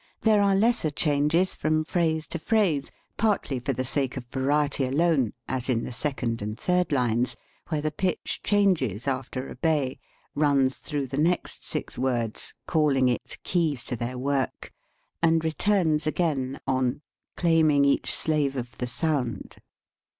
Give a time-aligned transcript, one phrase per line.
[0.21, 4.91] There are lesser changes from phrase to phrase, partly for the sake of va riety
[4.91, 7.35] alone, as in the second and third lines,
[7.67, 9.99] where the pitch changes after "obey,"
[10.33, 14.73] runs through the next six words," calling its keys to their work,"
[15.21, 17.01] and returns again on,"
[17.37, 19.57] Claim ing each slave of the sound."